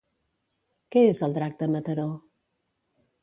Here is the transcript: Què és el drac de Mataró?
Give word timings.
Què 0.95 1.03
és 1.09 1.21
el 1.27 1.35
drac 1.37 1.59
de 1.61 1.69
Mataró? 1.75 2.07